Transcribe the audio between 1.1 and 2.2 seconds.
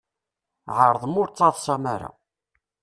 ur d-ttaḍsam ara.